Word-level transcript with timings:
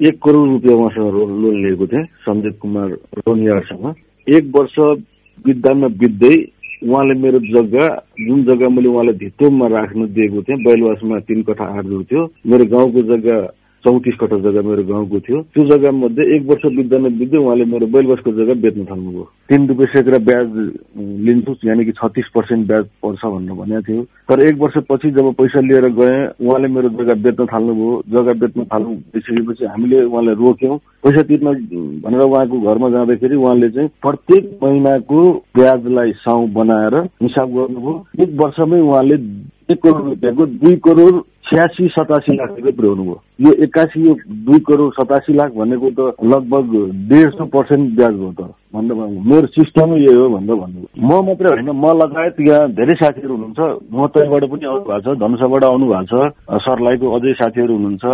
एक 0.00 0.18
करोड 0.18 0.48
रुपियाँ 0.48 0.76
उहाँसँग 0.76 1.14
लोन 1.14 1.56
लिएको 1.62 1.86
थिएँ 1.86 2.04
सञ्जीव 2.24 2.52
कुमार 2.60 2.90
रोनियासँग 3.20 3.84
एक 4.26 4.44
वर्ष 4.54 4.76
बित्दामा 5.44 5.88
बित्दै 5.94 6.36
उहाँले 6.82 7.14
मेरो 7.14 7.38
जग्गा 7.46 7.88
जुन 8.20 8.44
जग्गा 8.44 8.68
मैले 8.70 8.88
उहाँलाई 8.88 9.14
धितोमा 9.18 9.66
राख्न 9.68 10.06
दिएको 10.10 10.42
थिएँ 10.42 10.58
बैलवासमा 10.64 11.18
तिन 11.22 11.42
कठा 11.42 11.64
आठ 11.74 11.84
थियो 12.06 12.24
मेरो 12.46 12.64
गाउँको 12.66 13.02
जग्गा 13.10 13.36
चौतिस 13.84 14.14
कठा 14.20 14.36
जग्गा 14.44 14.62
मेरो 14.62 14.82
गाउँको 14.84 15.18
थियो। 15.20 15.40
त्यो 15.54 15.64
जग्गा 15.68 15.90
मध्ये 15.90 16.24
एक 16.36 16.42
वर्ष 16.46 16.64
बित्दैन 16.76 17.08
बित्दै 17.18 17.38
उहाँले 17.38 17.64
मेरो 17.64 17.86
बैलबसको 17.86 18.32
जग्गा 18.32 18.54
बेच्न 18.60 18.84
थाल्नुभयो। 18.90 19.24
तिन 19.48 19.66
रुपियाँ 19.68 19.92
सैकडा 19.94 20.18
ब्याज 20.28 20.48
लिन्छु 21.26 21.54
यानि 21.64 21.84
कि 21.84 21.92
छत्तिस 21.92 22.28
पर्सेन्ट 22.34 22.66
ब्याज 22.66 22.84
पर्छ 23.02 23.24
भनेर 23.24 23.54
भनेको 23.56 23.82
थियो। 23.82 24.02
तर 24.28 24.46
एक 24.48 24.58
वर्षपछि 24.60 25.10
जब 25.10 25.32
पैसा 25.40 25.60
लिएर 25.60 25.88
गएँ 25.96 26.18
उहाँले 26.44 26.68
मेरो 26.68 26.88
जग्गा 26.98 27.14
बेच्न 27.24 27.46
थाल्नुभयो। 27.52 28.02
जग्गा 28.10 28.32
बेच्न 28.42 28.64
थाल्नु 28.72 28.94
भइसकेपछि 29.16 29.64
हामीले 29.64 30.02
उहाँलाई 30.04 30.34
रोक्यौँ। 30.44 30.78
पैसा 31.04 31.22
तिर्न 31.22 31.54
भनेर 32.04 32.20
उहाँको 32.20 32.60
घरमा 32.60 32.90
जाँदाखेरि 32.90 33.36
उहाँले 33.36 33.68
चाहिँ 33.70 33.88
प्रत्येक 34.02 34.58
महिनाको 34.62 35.20
ब्याजलाई 35.56 36.12
साउ 36.20 36.46
बनाएर 36.54 36.96
हिसाब 37.22 37.48
गर्नुभयो। 37.56 37.94
एक 38.22 38.36
वर्षमै 38.42 38.80
उहाँले 38.80 39.14
एक 39.70 39.78
करोड 39.82 40.04
रुपियाँको 40.04 40.46
दुई 40.46 40.76
करोड 40.84 41.22
छ्यासी 41.50 41.86
सतासी 41.98 42.36
लाख 42.36 42.48
रुपियाँ 42.50 42.76
पुर्याउनु 42.78 43.04
भयो। 43.04 43.18
यो 43.44 43.52
एक्कासी 43.64 44.06
यो 44.06 44.14
दुई 44.46 44.58
करोड 44.68 44.92
सतासी 44.94 45.32
लाख 45.34 45.50
भनेको 45.58 45.90
त 45.98 46.00
लगभग 46.22 46.74
डेढ 47.10 47.30
सौ 47.34 47.44
पर्सेन्ट 47.50 47.94
ब्याज 47.98 48.14
भयो 48.20 48.32
त। 48.38 48.54
भन्दा 48.70 48.94
मेरो 48.94 49.46
सिस्टमै 49.50 49.98
यही 49.98 50.14
हो 50.14 50.28
भनेर 50.30 50.54
भन्नुभयो। 50.62 50.88
म 50.94 51.10
मात्रै 51.26 51.50
होइन 51.50 51.70
म 51.74 51.86
लगायत 52.00 52.36
यहाँ 52.40 52.70
धेरै 52.78 52.94
साथीहरू 53.02 53.34
हुनुहुन्छ। 53.34 53.60
म 53.90 54.06
तैबाट 54.14 54.44
पनि 54.46 54.64
आउनु 54.70 54.84
भएको 54.86 55.00
छ 55.02 55.18
धनुषाबाट 55.18 55.64
आउनु 55.64 55.86
भएको 55.90 56.06
छ 56.06 56.60
सर्लाईको 56.66 57.06
अझै 57.16 57.32
साथीहरू 57.42 57.72
हुनुहुन्छ। 57.74 58.04